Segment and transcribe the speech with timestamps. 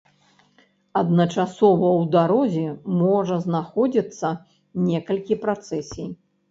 [1.01, 2.67] Адначасова ў дарозе
[3.03, 4.35] можа знаходзіцца
[4.91, 6.13] некалькі працэсій.